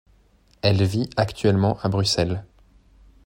Elle 0.63 0.83
vit 0.83 1.11
actuellement 1.15 1.77
à 1.83 1.87
Bruxelles. 1.87 2.43